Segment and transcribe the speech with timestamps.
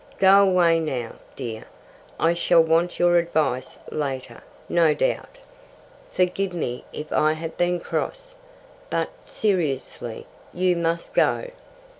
[0.17, 1.65] "Go away now, dear.
[2.19, 5.37] I shall want your advice later, no doubt.
[6.11, 8.33] Forgive me if I have been cross.
[8.89, 10.25] But, seriously,
[10.55, 11.51] you must go."